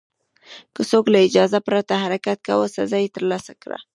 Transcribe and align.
که 0.73 0.81
څوک 0.91 1.05
له 1.13 1.19
اجازې 1.27 1.59
پرته 1.67 1.93
حرکت 2.03 2.37
کاوه، 2.47 2.67
سزا 2.75 2.99
یې 3.03 3.13
ترلاسه 3.15 3.53
کړه. 3.61 3.77